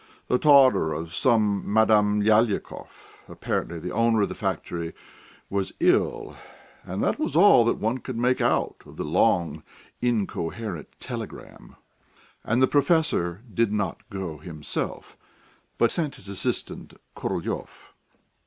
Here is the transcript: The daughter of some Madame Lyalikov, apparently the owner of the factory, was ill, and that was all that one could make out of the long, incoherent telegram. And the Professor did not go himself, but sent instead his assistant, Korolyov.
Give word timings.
The 0.29 0.39
daughter 0.39 0.93
of 0.93 1.13
some 1.13 1.61
Madame 1.71 2.21
Lyalikov, 2.21 2.89
apparently 3.27 3.77
the 3.77 3.91
owner 3.91 4.23
of 4.23 4.29
the 4.29 4.33
factory, 4.33 4.95
was 5.47 5.73
ill, 5.79 6.35
and 6.83 7.03
that 7.03 7.19
was 7.19 7.35
all 7.35 7.63
that 7.65 7.77
one 7.77 7.99
could 7.99 8.17
make 8.17 8.41
out 8.41 8.77
of 8.83 8.97
the 8.97 9.05
long, 9.05 9.61
incoherent 10.01 10.87
telegram. 10.99 11.75
And 12.43 12.63
the 12.63 12.67
Professor 12.67 13.41
did 13.53 13.71
not 13.71 14.09
go 14.09 14.39
himself, 14.39 15.19
but 15.77 15.91
sent 15.91 16.15
instead 16.17 16.25
his 16.25 16.29
assistant, 16.29 16.93
Korolyov. 17.15 17.93